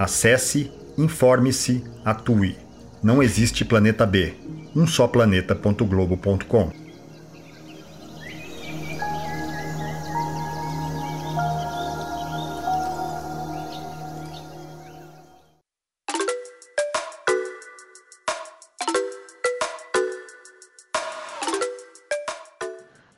[0.00, 2.56] Acesse, informe-se, atue.
[3.02, 4.34] Não existe planeta B.
[4.74, 6.72] Um só planeta.globo.com.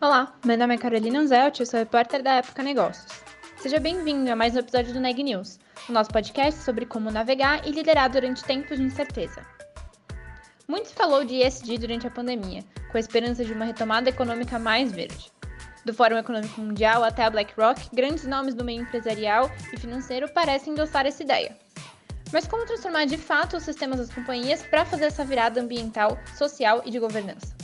[0.01, 3.23] Olá, meu nome é Carolina Anzelt, eu sou repórter da Época Negócios.
[3.59, 7.67] Seja bem-vindo a mais um episódio do Neg News, o nosso podcast sobre como navegar
[7.67, 9.45] e liderar durante tempos de incerteza.
[10.69, 14.59] Muito se falou de ESG durante a pandemia, com a esperança de uma retomada econômica
[14.59, 15.31] mais verde.
[15.85, 20.73] Do Fórum Econômico Mundial até a BlackRock, grandes nomes do meio empresarial e financeiro parecem
[20.73, 21.57] endossar essa ideia.
[22.33, 26.83] Mas como transformar de fato os sistemas das companhias para fazer essa virada ambiental, social
[26.87, 27.55] e de governança?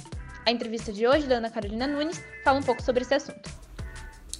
[0.44, 3.67] A entrevista de hoje da Ana Carolina Nunes fala um pouco sobre esse assunto.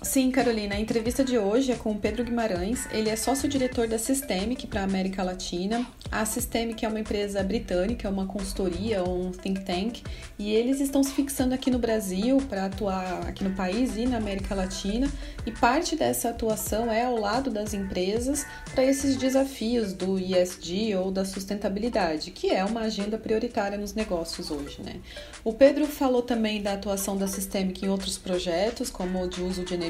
[0.01, 2.87] Sim, Carolina, a entrevista de hoje é com o Pedro Guimarães.
[2.93, 5.85] Ele é sócio-diretor da Systemic para a América Latina.
[6.11, 10.03] A Systemic é uma empresa britânica, é uma consultoria, um think tank,
[10.39, 14.19] e eles estão se fixando aqui no Brasil para atuar aqui no país e na
[14.19, 15.11] América Latina.
[15.45, 21.11] E parte dessa atuação é ao lado das empresas para esses desafios do ESG ou
[21.11, 25.01] da sustentabilidade, que é uma agenda prioritária nos negócios hoje, né?
[25.43, 29.65] O Pedro falou também da atuação da Systemic em outros projetos, como o de uso
[29.65, 29.88] de energia,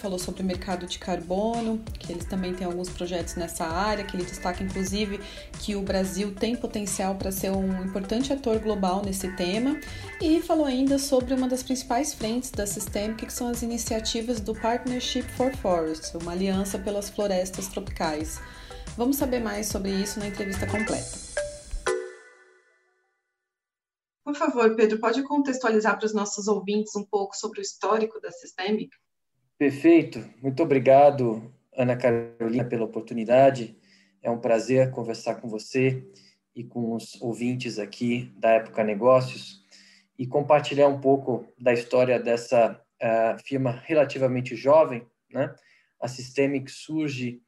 [0.00, 4.16] falou sobre o mercado de carbono, que eles também têm alguns projetos nessa área, que
[4.16, 5.20] ele destaca inclusive
[5.60, 9.78] que o Brasil tem potencial para ser um importante ator global nesse tema,
[10.20, 14.54] e falou ainda sobre uma das principais frentes da Systemic, que são as iniciativas do
[14.54, 18.40] Partnership for Forests, uma aliança pelas florestas tropicais.
[18.96, 21.32] Vamos saber mais sobre isso na entrevista completa.
[24.24, 28.30] Por favor, Pedro, pode contextualizar para os nossos ouvintes um pouco sobre o histórico da
[28.30, 28.90] Systemic?
[29.58, 30.24] Perfeito.
[30.42, 33.76] Muito obrigado, Ana Carolina, pela oportunidade.
[34.22, 36.04] É um prazer conversar com você
[36.54, 39.62] e com os ouvintes aqui da Época Negócios
[40.18, 45.06] e compartilhar um pouco da história dessa uh, firma relativamente jovem.
[45.30, 45.54] Né?
[46.00, 47.40] A Systemic surge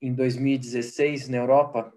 [0.00, 1.92] em 2016 na Europa,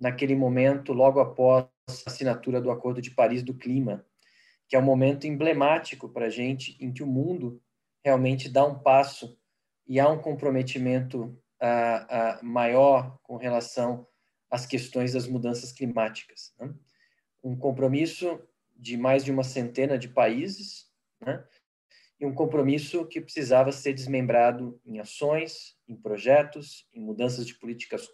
[0.00, 4.04] naquele momento, logo após a assinatura do Acordo de Paris do Clima,
[4.68, 7.60] que é um momento emblemático para a gente em que o mundo
[8.04, 9.38] realmente dá um passo
[9.86, 11.24] e há um comprometimento
[11.62, 14.06] uh, uh, maior com relação
[14.50, 16.54] às questões das mudanças climáticas.
[16.58, 16.74] Né?
[17.42, 18.40] Um compromisso
[18.76, 20.86] de mais de uma centena de países,
[21.20, 21.44] né?
[22.20, 28.08] e um compromisso que precisava ser desmembrado em ações, em projetos, em mudanças de políticas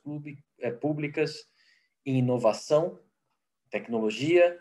[0.61, 1.47] eh, públicas,
[2.05, 3.01] em inovação,
[3.71, 4.61] tecnologia,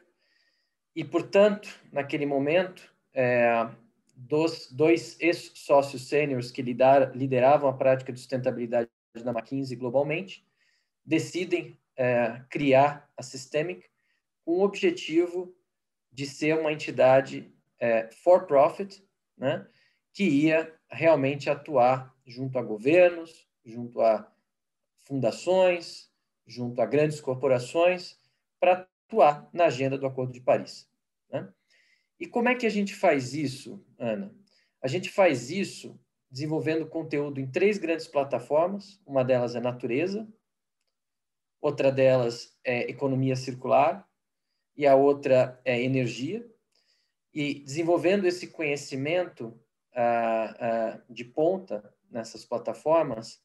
[0.96, 3.68] e, portanto, naquele momento, é,
[4.16, 8.90] dos dois ex-sócios sêniores que lideravam a prática de sustentabilidade
[9.24, 10.46] da McKinsey globalmente,
[11.06, 13.86] decidem é, criar a Systemic
[14.46, 15.56] com o objetivo
[16.12, 19.04] de ser uma entidade é, for profit,
[19.38, 19.68] né,
[20.14, 24.32] que ia realmente atuar junto a governos, junto a
[25.00, 26.10] fundações,
[26.46, 28.18] junto a grandes corporações,
[28.60, 30.90] para atuar na agenda do Acordo de Paris.
[31.32, 31.52] Né?
[32.20, 34.34] E como é que a gente faz isso, Ana?
[34.82, 39.00] A gente faz isso desenvolvendo conteúdo em três grandes plataformas.
[39.06, 40.28] Uma delas é natureza,
[41.62, 44.08] outra delas é economia circular
[44.76, 46.46] e a outra é energia.
[47.34, 49.58] E desenvolvendo esse conhecimento
[49.96, 53.40] ah, ah, de ponta nessas plataformas,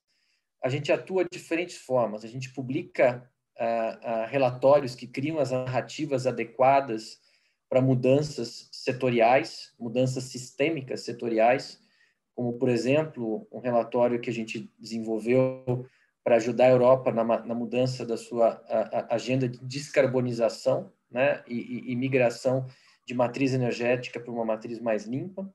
[0.62, 2.24] a gente atua de diferentes formas.
[2.24, 7.20] A gente publica ah, relatórios que criam as narrativas adequadas
[7.68, 11.78] para mudanças setoriais, mudanças sistêmicas setoriais,
[12.34, 15.86] como, por exemplo, um relatório que a gente desenvolveu
[16.24, 21.42] para ajudar a Europa na, na mudança da sua a, a agenda de descarbonização né,
[21.48, 22.66] e, e, migração
[23.06, 25.52] de matriz energética para uma matriz mais limpa.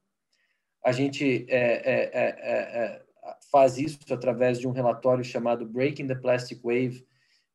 [0.84, 3.04] A gente é, é, é, é, é
[3.52, 7.06] faz isso através de um relatório chamado Breaking the Plastic Wave,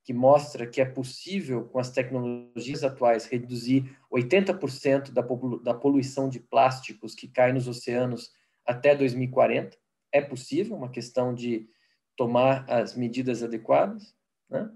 [0.08, 7.14] que mostra que é possível, com as tecnologias atuais, reduzir 80% da, poluição de plásticos
[7.14, 8.32] que cai nos oceanos
[8.64, 9.76] até 2040.
[10.10, 11.68] É possível, uma questão de
[12.16, 14.16] tomar as medidas adequadas.
[14.48, 14.70] Né?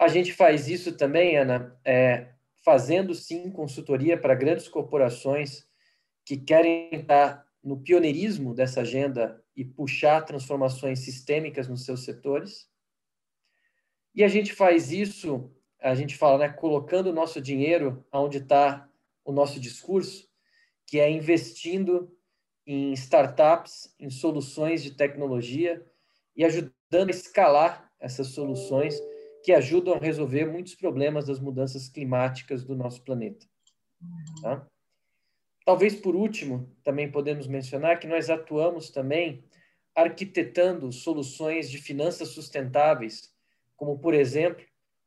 [0.00, 2.30] A gente faz isso também, Ana, é,
[2.64, 5.68] fazendo sim consultoria para grandes corporações
[6.24, 12.66] que querem estar no pioneirismo dessa agenda e puxar transformações sistêmicas nos seus setores.
[14.18, 15.48] E a gente faz isso,
[15.80, 18.90] a gente fala, né, colocando o nosso dinheiro onde está
[19.24, 20.28] o nosso discurso,
[20.84, 22.12] que é investindo
[22.66, 25.86] em startups, em soluções de tecnologia
[26.34, 26.72] e ajudando
[27.06, 29.00] a escalar essas soluções
[29.44, 33.46] que ajudam a resolver muitos problemas das mudanças climáticas do nosso planeta.
[34.42, 34.66] Tá?
[35.64, 39.44] Talvez por último, também podemos mencionar que nós atuamos também
[39.94, 43.37] arquitetando soluções de finanças sustentáveis,
[43.78, 44.62] como, por exemplo,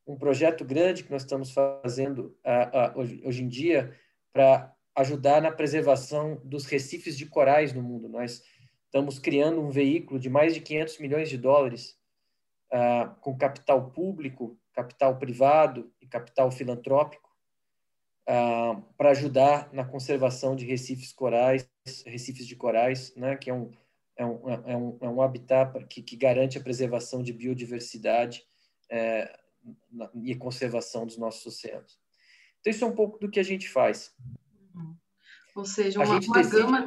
[0.07, 3.95] um projeto grande que nós estamos fazendo uh, uh, hoje, hoje em dia
[4.33, 8.09] para ajudar na preservação dos recifes de corais no mundo.
[8.09, 8.41] Nós
[8.85, 11.97] estamos criando um veículo de mais de 500 milhões de dólares
[12.73, 17.29] uh, com capital público, capital privado e capital filantrópico
[18.23, 21.69] uh, para ajudar na conservação de recifes corais,
[22.05, 23.69] recifes de corais, né, que é um,
[24.15, 28.49] é um, é um, é um habitat que, que garante a preservação de biodiversidade
[28.91, 29.39] é,
[29.91, 31.97] na, e conservação dos nossos oceanos.
[32.59, 34.13] Então, isso é um pouco do que a gente faz.
[35.55, 36.85] Ou seja, uma, uma gama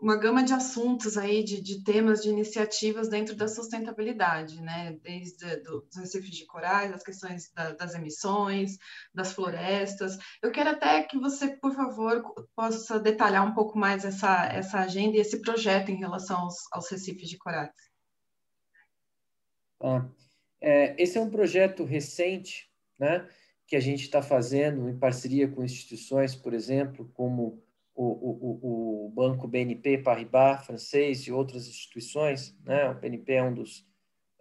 [0.00, 4.92] uma gama de assuntos aí, de, de, temas, de iniciativas dentro da sustentabilidade, né?
[5.02, 8.76] Desde do, dos recifes de corais, as questões da, das emissões,
[9.14, 10.18] das florestas.
[10.42, 12.22] Eu quero até que você, por favor,
[12.54, 16.90] possa detalhar um pouco mais essa, essa agenda e esse projeto em relação aos, aos
[16.90, 17.74] recifes de corais.
[19.80, 20.06] Ah,
[20.66, 22.68] é, esse é um projeto recente,
[22.98, 23.28] né?
[23.68, 27.62] Que a gente está fazendo em parceria com instituições, por exemplo, como
[27.94, 32.90] o, o, o Banco BNP Paribas francês e outras instituições, né?
[32.90, 33.86] O BNP é um dos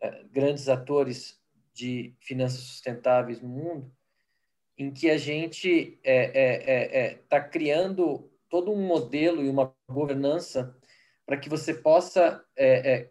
[0.02, 1.40] é, grandes atores
[1.72, 3.94] de finanças sustentáveis no mundo,
[4.80, 9.72] em que a gente está é, é, é, tá criando todo um modelo e uma
[9.88, 10.76] governança
[11.24, 12.44] para que você possa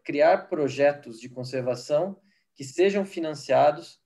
[0.05, 2.24] criar projetos de conservação
[2.55, 4.01] que sejam financiados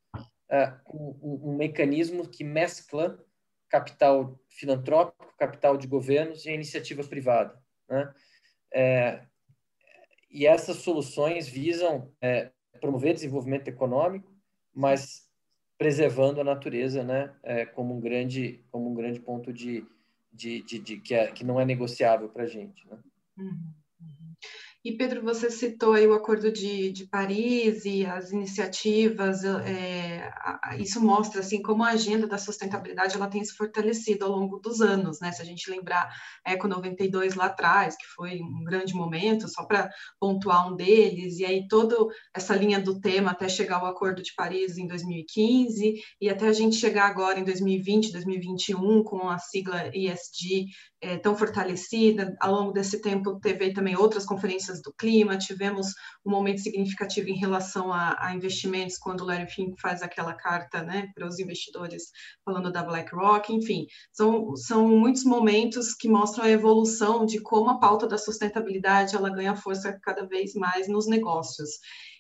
[0.85, 3.23] com um, um mecanismo que mescla
[3.69, 7.61] capital filantrópico, capital de governos e iniciativa privada.
[7.89, 8.15] Né?
[8.73, 9.27] É,
[10.31, 12.51] e essas soluções visam é,
[12.81, 14.33] promover desenvolvimento econômico,
[14.75, 15.29] mas
[15.77, 19.87] preservando a natureza, né, é, como um grande como um grande ponto de,
[20.33, 22.87] de, de, de que, é, que não é negociável para a gente.
[22.89, 22.99] Né?
[23.39, 23.73] Uhum.
[24.89, 30.31] E, Pedro, você citou aí o Acordo de, de Paris e as iniciativas, é,
[30.79, 34.81] isso mostra, assim, como a agenda da sustentabilidade, ela tem se fortalecido ao longo dos
[34.81, 35.31] anos, né?
[35.31, 36.11] Se a gente lembrar
[36.43, 41.39] a Eco 92 lá atrás, que foi um grande momento, só para pontuar um deles,
[41.39, 41.95] e aí toda
[42.35, 46.53] essa linha do tema até chegar ao Acordo de Paris em 2015, e até a
[46.55, 50.65] gente chegar agora em 2020, 2021, com a sigla ESG
[51.01, 52.37] é, tão fortalecida.
[52.41, 55.89] Ao longo desse tempo, teve também outras conferências do clima, tivemos
[56.25, 60.83] um momento significativo em relação a, a investimentos, quando o Larry Fink faz aquela carta
[60.83, 62.05] né, para os investidores
[62.45, 67.79] falando da BlackRock, enfim, são, são muitos momentos que mostram a evolução de como a
[67.79, 71.71] pauta da sustentabilidade ela ganha força cada vez mais nos negócios.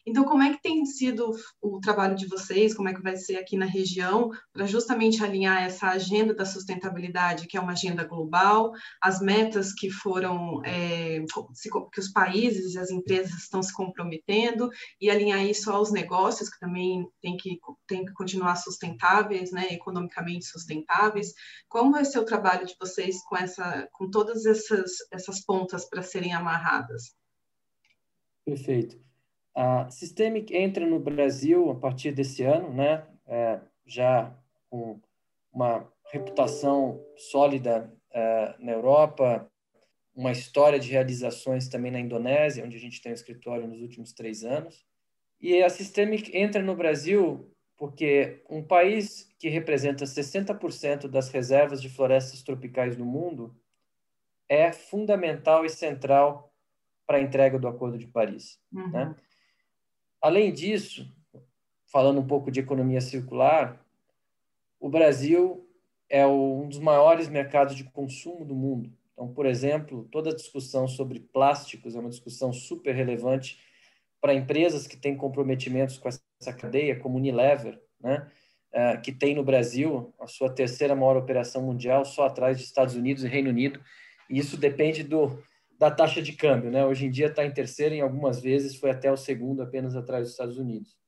[0.09, 3.37] Então, como é que tem sido o trabalho de vocês, como é que vai ser
[3.37, 8.73] aqui na região, para justamente alinhar essa agenda da sustentabilidade, que é uma agenda global,
[9.03, 11.23] as metas que foram, é,
[11.93, 16.59] que os países e as empresas estão se comprometendo, e alinhar isso aos negócios, que
[16.59, 21.35] também tem que, tem que continuar sustentáveis, né, economicamente sustentáveis.
[21.69, 26.03] Como vai ser o trabalho de vocês com, essa, com todas essas, essas pontas para
[26.03, 27.15] serem amarradas?
[28.47, 29.08] Perfeito.
[29.61, 33.05] A Systemic entra no Brasil a partir desse ano, né?
[33.27, 34.33] É, já
[34.71, 35.00] com
[35.53, 39.50] uma reputação sólida é, na Europa,
[40.15, 44.12] uma história de realizações também na Indonésia, onde a gente tem um escritório nos últimos
[44.12, 44.87] três anos.
[45.41, 51.88] E a Systemic entra no Brasil porque um país que representa 60% das reservas de
[51.88, 53.57] florestas tropicais no mundo
[54.49, 56.55] é fundamental e central
[57.05, 58.61] para a entrega do Acordo de Paris.
[58.73, 58.91] Uhum.
[58.91, 59.17] Né?
[60.20, 61.10] Além disso,
[61.87, 63.84] falando um pouco de economia circular,
[64.80, 65.66] o Brasil
[66.08, 68.92] é um dos maiores mercados de consumo do mundo.
[69.12, 73.58] Então, por exemplo, toda a discussão sobre plásticos é uma discussão super relevante
[74.20, 78.30] para empresas que têm comprometimentos com essa cadeia, como Unilever, né?
[78.72, 82.94] Uh, que tem no Brasil a sua terceira maior operação mundial, só atrás de Estados
[82.94, 83.80] Unidos e Reino Unido.
[84.28, 85.42] E isso depende do,
[85.78, 86.70] da taxa de câmbio.
[86.70, 86.85] Né?
[86.85, 90.25] Hoje em dia está em terceiro, em algumas vezes foi até o segundo, apenas atrás
[90.25, 90.99] dos Estados Unidos.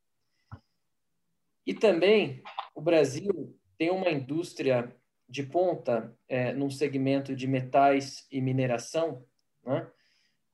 [1.67, 2.43] E também
[2.75, 4.95] o Brasil tem uma indústria
[5.29, 9.25] de ponta é, num segmento de metais e mineração,
[9.65, 9.89] né?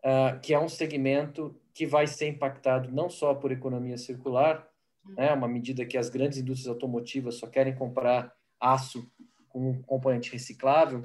[0.05, 4.69] uh, que é um segmento que vai ser impactado não só por economia circular,
[5.17, 5.33] né?
[5.33, 9.11] uma medida que as grandes indústrias automotivas só querem comprar aço
[9.49, 11.03] com um componente reciclável,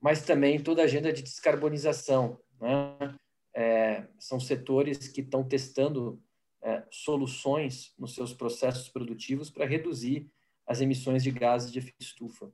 [0.00, 2.40] mas também toda a agenda de descarbonização.
[2.60, 3.14] Né?
[3.54, 6.22] É, são setores que estão testando
[6.62, 10.30] é, soluções nos seus processos produtivos para reduzir
[10.66, 12.52] as emissões de gases de efeito estufa.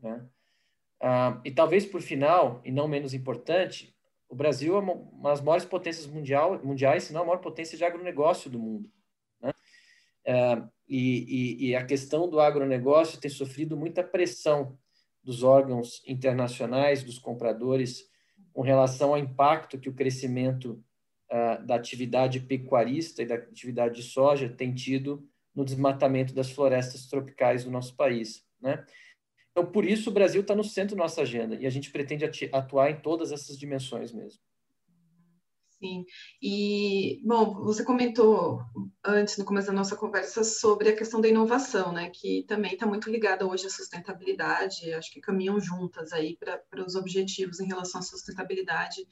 [0.00, 0.26] Né?
[1.00, 3.94] Ah, e talvez por final, e não menos importante,
[4.28, 7.84] o Brasil é uma das maiores potências mundial, mundiais, se não a maior potência de
[7.84, 8.90] agronegócio do mundo.
[9.40, 9.52] Né?
[10.24, 14.78] É, e, e, e, a questão do agronegócio tem sofrido muita pressão
[15.24, 18.04] dos órgãos internacionais, dos compradores,
[18.52, 20.84] com relação ao impacto que o crescimento
[21.30, 27.06] uh, da atividade pecuarista e da atividade de soja tem tido no desmatamento das florestas
[27.06, 28.44] tropicais do nosso país.
[28.60, 28.84] Né?
[29.50, 32.24] Então, por isso, o Brasil está no centro da nossa agenda e a gente pretende
[32.52, 34.40] atuar em todas essas dimensões mesmo.
[35.84, 36.06] Sim.
[36.40, 38.62] E, bom, você comentou
[39.04, 42.86] antes, no começo da nossa conversa, sobre a questão da inovação, né, que também está
[42.86, 48.00] muito ligada hoje à sustentabilidade, acho que caminham juntas aí para os objetivos em relação
[48.00, 49.06] à sustentabilidade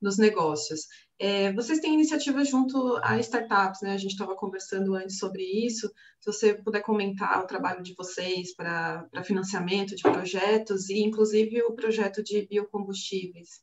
[0.00, 0.86] nos negócios.
[1.18, 3.94] É, vocês têm iniciativas junto a startups, né?
[3.94, 5.88] A gente estava conversando antes sobre isso.
[6.20, 11.74] Se você puder comentar o trabalho de vocês para financiamento de projetos e, inclusive, o
[11.74, 13.60] projeto de biocombustíveis.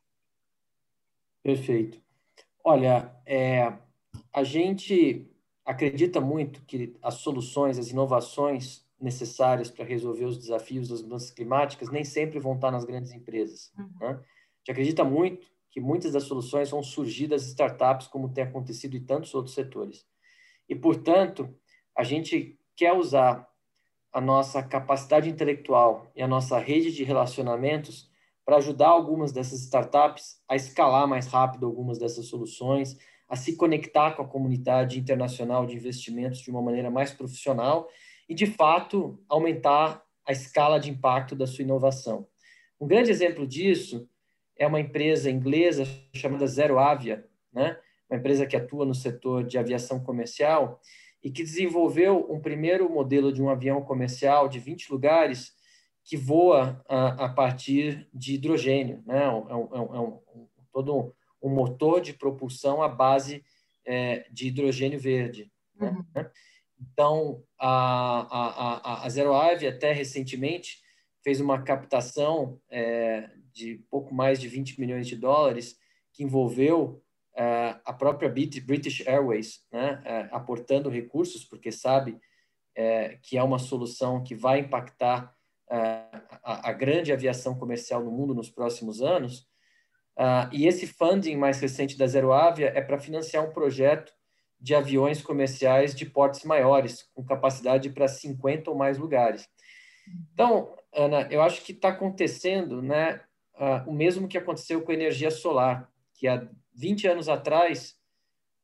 [1.42, 2.09] Perfeito.
[2.63, 3.74] Olha, é,
[4.34, 5.30] a gente
[5.66, 11.89] acredita muito que as soluções, as inovações necessárias para resolver os desafios das mudanças climáticas
[11.89, 13.72] nem sempre vão estar nas grandes empresas.
[13.78, 13.89] Uhum.
[14.00, 14.10] Né?
[14.10, 18.98] A gente acredita muito que muitas das soluções vão surgir das startups, como tem acontecido
[18.98, 20.06] em tantos outros setores.
[20.68, 21.54] E, portanto,
[21.96, 23.48] a gente quer usar
[24.12, 28.09] a nossa capacidade intelectual e a nossa rede de relacionamentos
[28.50, 34.13] para ajudar algumas dessas startups a escalar mais rápido algumas dessas soluções, a se conectar
[34.13, 37.88] com a comunidade internacional de investimentos de uma maneira mais profissional
[38.27, 42.27] e, de fato, aumentar a escala de impacto da sua inovação.
[42.82, 44.10] Um grande exemplo disso
[44.58, 47.77] é uma empresa inglesa chamada Zero Avia, né?
[48.10, 50.82] uma empresa que atua no setor de aviação comercial
[51.24, 55.59] e que desenvolveu um primeiro modelo de um avião comercial de 20 lugares
[56.10, 59.25] que voa a, a partir de hidrogênio, né?
[59.25, 60.20] É, um, é, um, é um,
[60.74, 63.46] todo um, motor de propulsão à base
[63.86, 65.51] é, de hidrogênio verde.
[65.75, 65.89] Né?
[65.89, 66.25] Uhum.
[66.82, 70.82] Então, a, a, a, a até recentemente
[71.24, 75.78] fez uma captação é, de pouco mais de 20 milhões de dólares,
[76.12, 77.04] que envolveu
[77.36, 83.60] uh, a própria British Airways, né, uh, aportando recursos, porque sabe uh, que é uma
[83.60, 85.38] solução que vai impactar
[85.70, 89.48] a, a, grande aviação comercial no mundo nos próximos anos.
[90.52, 94.12] e esse funding mais recente da Zero Avia é para financiar um projeto
[94.60, 99.48] de aviões comerciais de portes maiores, com capacidade para 50 ou mais lugares.
[100.34, 103.22] Então, Ana, eu acho que está acontecendo né,
[103.56, 107.96] uh, o mesmo que aconteceu com a energia solar, que há 20 anos atrás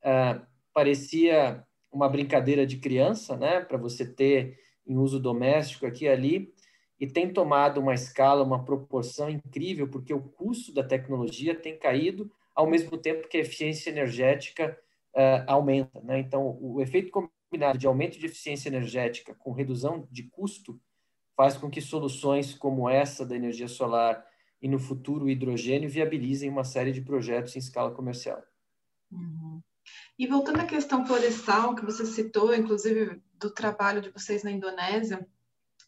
[0.04, 6.10] uh, parecia uma brincadeira de criança, né, para você ter em uso doméstico aqui e
[6.10, 6.54] ali,
[7.00, 12.32] e tem tomado uma escala, uma proporção incrível, porque o custo da tecnologia tem caído
[12.54, 14.80] ao mesmo tempo que a eficiência energética
[15.14, 16.00] uh, aumenta.
[16.02, 16.20] Né?
[16.20, 20.80] Então, o efeito combinado de aumento de eficiência energética com redução de custo
[21.36, 24.25] faz com que soluções como essa da energia solar
[24.62, 28.42] e no futuro o hidrogênio viabilizem uma série de projetos em escala comercial.
[29.12, 29.62] Uhum.
[30.18, 35.28] E voltando à questão florestal, que você citou, inclusive do trabalho de vocês na Indonésia,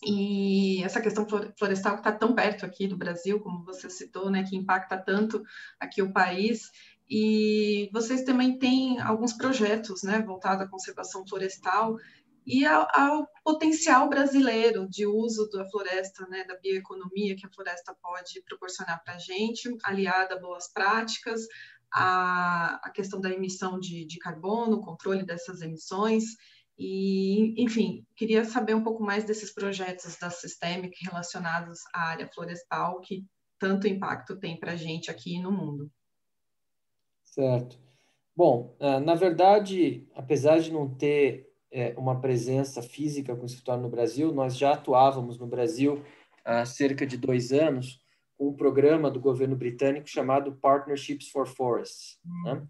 [0.03, 1.25] e essa questão
[1.57, 5.43] florestal que está tão perto aqui do Brasil, como você citou, né, que impacta tanto
[5.79, 6.69] aqui o país,
[7.09, 11.97] e vocês também têm alguns projetos, né, voltados à conservação florestal,
[12.45, 17.93] e ao, ao, potencial brasileiro de uso da floresta, né, da bioeconomia que a floresta
[18.01, 21.41] pode proporcionar para a gente, aliada a boas práticas,
[21.91, 26.23] a, a questão da emissão de, de carbono, controle dessas emissões,
[26.77, 33.01] e, enfim, queria saber um pouco mais desses projetos da Systemic relacionados à área florestal,
[33.01, 33.25] que
[33.59, 35.91] tanto impacto tem para a gente aqui no mundo.
[37.23, 37.79] Certo.
[38.35, 43.83] Bom, ah, na verdade, apesar de não ter é, uma presença física com o escritório
[43.83, 44.33] no Brasil.
[44.33, 46.03] Nós já atuávamos no Brasil
[46.43, 48.01] há cerca de dois anos
[48.37, 52.19] com um programa do governo britânico chamado Partnerships for Forests.
[52.45, 52.67] Né?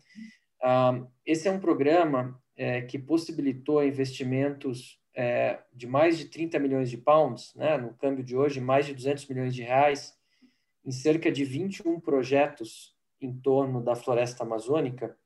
[0.62, 6.90] Ah, esse é um programa é, que possibilitou investimentos é, de mais de 30 milhões
[6.90, 10.18] de pounds, né, no câmbio de hoje, mais de 200 milhões de reais,
[10.84, 15.18] em cerca de 21 projetos em torno da floresta amazônica,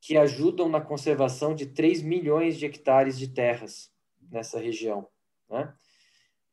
[0.00, 3.92] que ajudam na conservação de 3 milhões de hectares de terras
[4.30, 5.08] nessa região.
[5.48, 5.72] Né?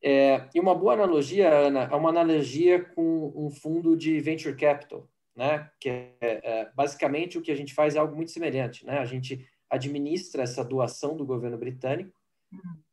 [0.02, 5.08] É, e uma boa analogia, Ana, é uma analogia com um fundo de venture capital,
[5.36, 5.70] né?
[5.80, 8.86] que é, é, basicamente o que a gente faz é algo muito semelhante.
[8.86, 8.98] Né?
[8.98, 12.14] A gente administra essa doação do governo britânico,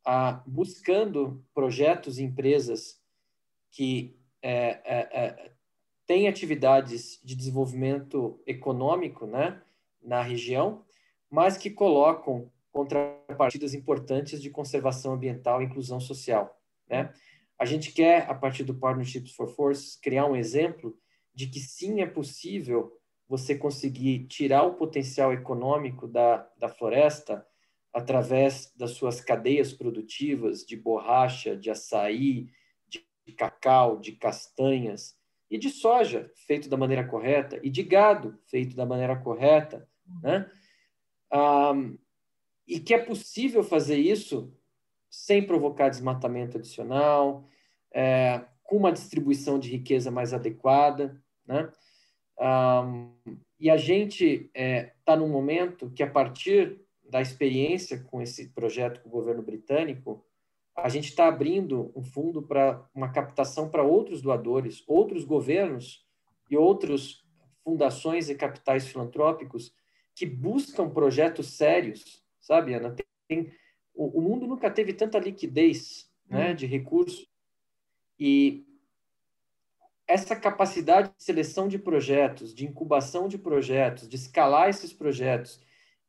[0.03, 2.99] a, buscando projetos e empresas
[3.69, 5.51] que é, é, é,
[6.07, 9.61] têm atividades de desenvolvimento econômico né,
[10.01, 10.83] na região,
[11.29, 16.59] mas que colocam contrapartidas importantes de conservação ambiental e inclusão social.
[16.89, 17.13] Né?
[17.59, 20.97] A gente quer, a partir do Partnerships for Force, criar um exemplo
[21.33, 22.99] de que sim é possível
[23.31, 27.47] você conseguir tirar o potencial econômico da, da floresta
[27.93, 32.49] através das suas cadeias produtivas de borracha, de açaí,
[32.89, 35.17] de cacau, de castanhas
[35.49, 39.87] e de soja feito da maneira correta e de gado feito da maneira correta,
[40.21, 40.51] né?
[41.31, 41.71] Ah,
[42.67, 44.53] e que é possível fazer isso
[45.09, 47.47] sem provocar desmatamento adicional,
[47.93, 51.71] é, com uma distribuição de riqueza mais adequada, né?
[52.41, 53.13] Um,
[53.59, 58.49] e a gente está é, tá num momento que, a partir da experiência com esse
[58.49, 60.25] projeto com o governo britânico,
[60.75, 66.03] a gente está abrindo um fundo para uma captação para outros doadores, outros governos
[66.49, 67.23] e outras
[67.63, 69.73] fundações e capitais filantrópicos
[70.15, 72.95] que buscam projetos sérios, sabe, Ana?
[73.27, 73.51] Tem,
[73.93, 76.55] o, o, mundo nunca teve tanta liquidez né, hum.
[76.55, 77.29] de recursos
[78.19, 78.65] e
[80.11, 85.61] essa capacidade de seleção de projetos, de incubação de projetos, de escalar esses projetos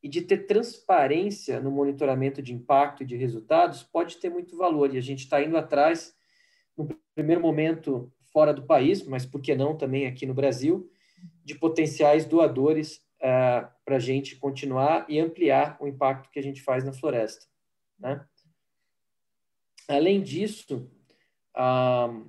[0.03, 4.93] e de ter transparência no monitoramento de impacto e de resultados pode ter muito valor.
[4.93, 6.17] E a gente está indo atrás,
[6.77, 10.91] no primeiro momento, fora do país, mas por que não também aqui no Brasil,
[11.45, 16.43] de potenciais doadores uh, eh, para a gente continuar e ampliar o impacto que a
[16.43, 17.47] gente faz na floresta.
[18.01, 18.21] Né?
[19.87, 20.91] Além disso,
[21.57, 22.29] uh,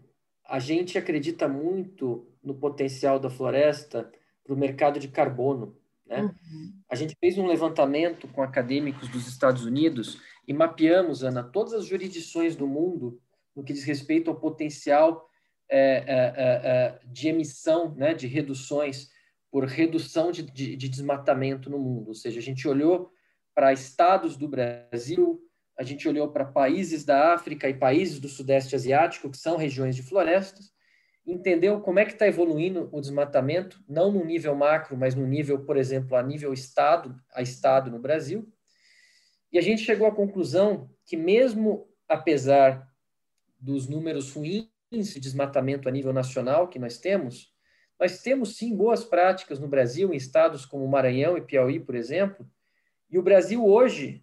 [0.54, 4.12] a gente acredita muito no potencial da floresta
[4.44, 5.76] para o mercado de carbono.
[6.06, 6.22] Né?
[6.22, 6.74] Uhum.
[6.88, 11.88] A gente fez um levantamento com acadêmicos dos Estados Unidos e mapeamos, Ana, todas as
[11.88, 13.20] jurisdições do mundo
[13.56, 15.28] no que diz respeito ao potencial
[15.68, 19.10] é, é, é, é de emissão, né, de reduções
[19.50, 22.10] por redução de, de, de desmatamento no mundo.
[22.10, 23.12] Ou seja, a gente olhou
[23.56, 25.43] para estados do Brasil,
[25.78, 29.96] a gente olhou para países da África e países do Sudeste Asiático, que são regiões
[29.96, 30.72] de florestas,
[31.26, 35.64] entendeu como é que está evoluindo o desmatamento, não no nível macro, mas no nível,
[35.64, 38.48] por exemplo, a nível estado, a estado no Brasil.
[39.52, 42.88] E a gente chegou à conclusão que mesmo apesar
[43.60, 47.52] dos números ruins de desmatamento a nível nacional que nós temos,
[48.00, 52.46] nós temos sim boas práticas no Brasil, em estados como Maranhão e Piauí, por exemplo,
[53.10, 54.23] e o Brasil hoje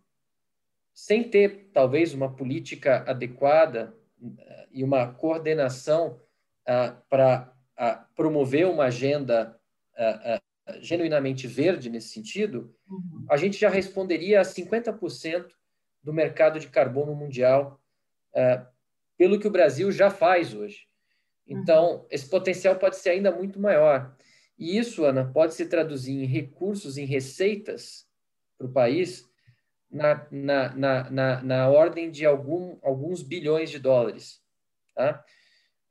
[0.94, 6.20] sem ter talvez uma política adequada eh, e uma coordenação
[6.68, 9.59] uh, para uh, promover uma agenda
[9.94, 13.26] uh, genuinamente verde nesse sentido, uhum.
[13.29, 15.46] a gente já responderia a 50%
[16.03, 17.79] do mercado de carbono mundial,
[19.18, 20.87] pelo que o Brasil já faz hoje.
[21.44, 22.07] Então, uhum.
[22.09, 24.16] esse potencial pode ser ainda muito maior.
[24.57, 28.07] E isso, Ana, pode se traduzir em recursos, em receitas
[28.57, 29.30] para o país
[29.90, 34.40] na, na, na, na, ordem de algum, alguns bilhões de dólares.
[34.94, 35.24] Tá?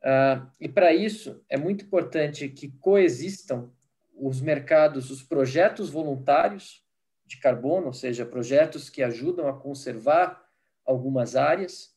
[0.02, 3.70] Uh, e para isso é muito importante que coexistam
[4.16, 6.84] os mercados, os projetos voluntários
[7.26, 10.42] de carbono, ou seja, projetos que ajudam a conservar
[10.84, 11.94] algumas áreas,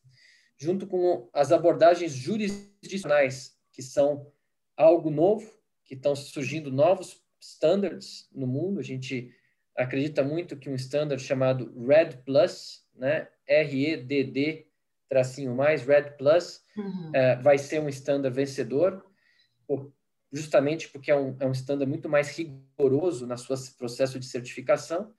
[0.57, 4.31] junto com as abordagens jurisdicionais, que são
[4.77, 5.51] algo novo,
[5.83, 8.79] que estão surgindo novos standards no mundo.
[8.79, 9.33] A gente
[9.75, 14.67] acredita muito que um standard chamado RED Plus, né, R-E-D-D,
[15.09, 17.12] tracinho mais, RED Plus, uhum.
[17.13, 19.05] é, vai ser um standard vencedor,
[20.31, 25.13] justamente porque é um, é um standard muito mais rigoroso na sua processo de certificação.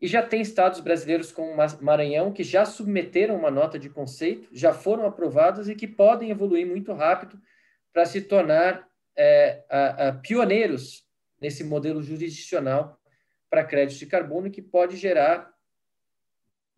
[0.00, 4.72] E já tem estados brasileiros como Maranhão que já submeteram uma nota de conceito, já
[4.72, 7.38] foram aprovados e que podem evoluir muito rápido
[7.92, 11.04] para se tornar é, a, a pioneiros
[11.40, 12.99] nesse modelo jurisdicional
[13.50, 15.52] para créditos de carbono que pode gerar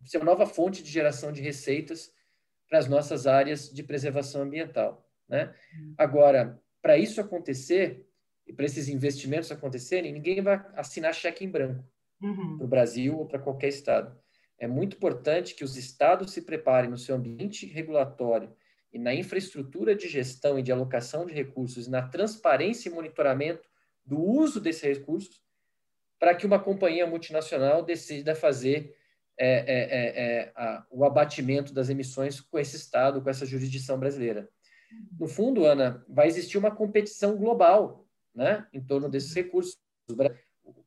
[0.03, 2.11] ser uma nova fonte de geração de receitas
[2.67, 5.07] para as nossas áreas de preservação ambiental.
[5.29, 5.53] Né?
[5.97, 8.05] Agora, para isso acontecer
[8.45, 11.85] e para esses investimentos acontecerem, ninguém vai assinar cheque em branco
[12.21, 12.57] uhum.
[12.57, 14.17] para o Brasil ou para qualquer estado.
[14.57, 18.53] É muito importante que os estados se preparem no seu ambiente regulatório
[18.91, 23.67] e na infraestrutura de gestão e de alocação de recursos, na transparência e monitoramento
[24.05, 25.42] do uso desses recursos,
[26.23, 28.95] para que uma companhia multinacional decida fazer
[29.37, 33.99] é, é, é, é, a, o abatimento das emissões com esse Estado, com essa jurisdição
[33.99, 34.47] brasileira.
[35.19, 39.77] No fundo, Ana, vai existir uma competição global né, em torno desses recursos.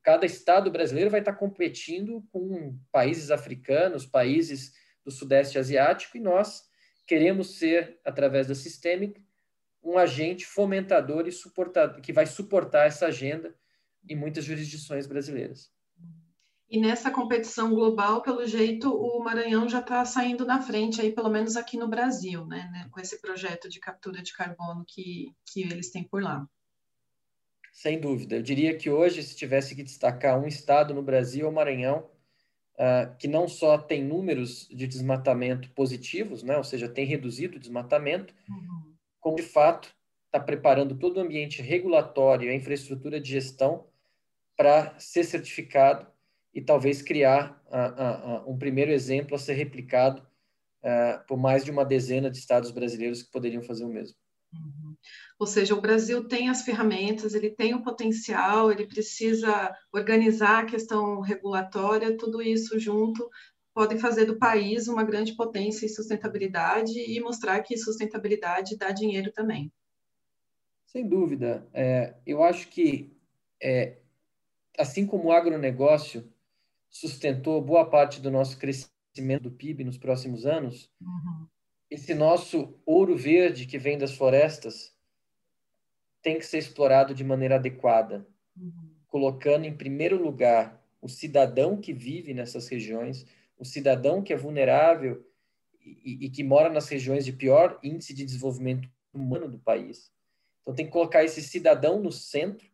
[0.03, 4.73] Cada Estado brasileiro vai estar competindo com países africanos, países
[5.05, 6.63] do Sudeste Asiático, e nós
[7.07, 9.23] queremos ser, através da Systemic,
[9.85, 13.55] um agente fomentador e suportador, que vai suportar essa agenda
[14.09, 15.71] em muitas jurisdições brasileiras.
[16.69, 21.31] E nessa competição global, pelo jeito, o Maranhão já está saindo na frente, aí, pelo
[21.31, 25.63] menos aqui no Brasil, né, né, com esse projeto de captura de carbono que, que
[25.63, 26.45] eles têm por lá.
[27.73, 28.37] Sem dúvida.
[28.37, 32.11] Eu diria que hoje, se tivesse que destacar um estado no Brasil, é o Maranhão,
[32.75, 37.61] uh, que não só tem números de desmatamento positivos, né, ou seja, tem reduzido o
[37.61, 38.93] desmatamento, uhum.
[39.21, 43.87] como de fato está preparando todo o ambiente regulatório e a infraestrutura de gestão
[44.57, 46.07] para ser certificado
[46.55, 50.23] e talvez criar uh, uh, um primeiro exemplo a ser replicado
[50.83, 54.17] uh, por mais de uma dezena de estados brasileiros que poderiam fazer o mesmo.
[54.55, 54.97] Uhum.
[55.39, 60.67] Ou seja, o Brasil tem as ferramentas, ele tem o potencial, ele precisa organizar a
[60.67, 63.29] questão regulatória, tudo isso junto
[63.77, 69.31] pode fazer do país uma grande potência em sustentabilidade e mostrar que sustentabilidade dá dinheiro
[69.31, 69.71] também.
[70.87, 71.69] Sem dúvida.
[71.75, 73.15] É, eu acho que,
[73.63, 73.99] é,
[74.79, 76.31] assim como o agronegócio
[76.89, 81.47] sustentou boa parte do nosso crescimento do PIB nos próximos anos, uhum.
[81.91, 84.95] esse nosso ouro verde que vem das florestas
[86.23, 88.91] tem que ser explorado de maneira adequada, uhum.
[89.07, 93.27] colocando em primeiro lugar o cidadão que vive nessas regiões,
[93.59, 95.25] o cidadão que é vulnerável
[95.81, 100.13] e, e que mora nas regiões de pior índice de desenvolvimento humano do país.
[100.63, 102.69] Então tem que colocar esse cidadão no centro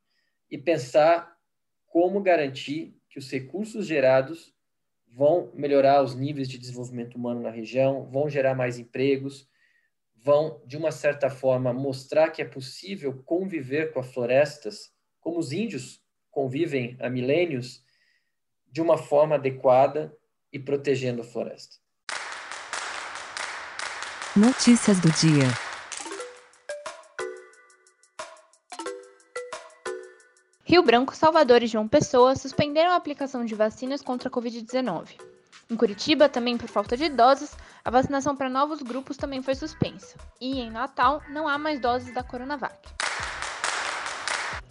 [0.50, 1.36] e pensar
[1.92, 4.54] como garantir que os recursos gerados
[5.14, 9.46] vão melhorar os níveis de desenvolvimento humano na região, vão gerar mais empregos,
[10.16, 15.52] vão, de uma certa forma, mostrar que é possível conviver com as florestas, como os
[15.52, 17.84] índios convivem há milênios,
[18.70, 20.16] de uma forma adequada
[20.50, 21.76] e protegendo a floresta.
[24.34, 25.71] Notícias do dia.
[30.72, 35.20] Rio Branco, Salvador e João Pessoa suspenderam a aplicação de vacinas contra a Covid-19.
[35.68, 37.54] Em Curitiba, também por falta de doses,
[37.84, 40.16] a vacinação para novos grupos também foi suspensa.
[40.40, 42.88] E em Natal, não há mais doses da Coronavac.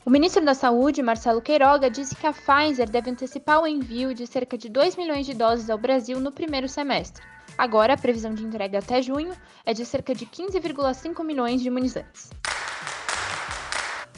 [0.04, 4.26] O ministro da Saúde, Marcelo Queiroga, disse que a Pfizer deve antecipar o envio de
[4.26, 7.24] cerca de 2 milhões de doses ao Brasil no primeiro semestre.
[7.56, 12.32] Agora, a previsão de entrega até junho é de cerca de 15,5 milhões de imunizantes.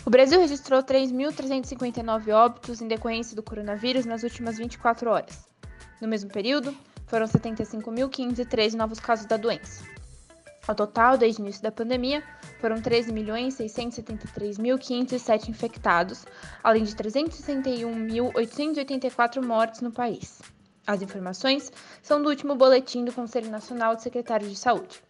[0.06, 5.48] O Brasil registrou 3.359 óbitos em decorrência do coronavírus nas últimas 24 horas.
[6.02, 6.76] No mesmo período,
[7.08, 9.86] foram 75.513 novos casos da doença.
[10.68, 12.22] Ao total, desde o início da pandemia,
[12.60, 16.26] foram 13.673.507 infectados,
[16.62, 20.42] além de 361.884 mortes no país.
[20.86, 25.02] As informações são do último boletim do Conselho Nacional de Secretários de Saúde.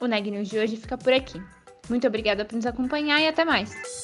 [0.00, 1.42] O Neg News de hoje fica por aqui.
[1.88, 4.03] Muito obrigada por nos acompanhar e até mais!